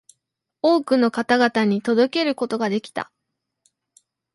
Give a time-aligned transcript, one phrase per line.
[0.63, 3.11] 多くの方々に届けることができた